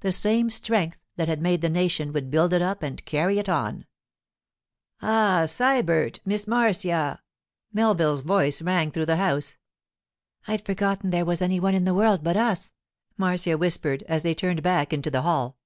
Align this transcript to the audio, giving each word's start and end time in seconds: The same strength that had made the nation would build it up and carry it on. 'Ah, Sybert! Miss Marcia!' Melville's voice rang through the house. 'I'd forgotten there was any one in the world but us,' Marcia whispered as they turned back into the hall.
The 0.00 0.12
same 0.12 0.48
strength 0.48 0.98
that 1.16 1.28
had 1.28 1.42
made 1.42 1.60
the 1.60 1.68
nation 1.68 2.10
would 2.14 2.30
build 2.30 2.54
it 2.54 2.62
up 2.62 2.82
and 2.82 3.04
carry 3.04 3.38
it 3.38 3.50
on. 3.50 3.84
'Ah, 5.02 5.44
Sybert! 5.46 6.20
Miss 6.24 6.46
Marcia!' 6.46 7.20
Melville's 7.70 8.22
voice 8.22 8.62
rang 8.62 8.90
through 8.90 9.04
the 9.04 9.16
house. 9.18 9.56
'I'd 10.46 10.64
forgotten 10.64 11.10
there 11.10 11.26
was 11.26 11.42
any 11.42 11.60
one 11.60 11.74
in 11.74 11.84
the 11.84 11.92
world 11.92 12.24
but 12.24 12.38
us,' 12.38 12.72
Marcia 13.18 13.58
whispered 13.58 14.02
as 14.04 14.22
they 14.22 14.32
turned 14.34 14.62
back 14.62 14.94
into 14.94 15.10
the 15.10 15.20
hall. 15.20 15.58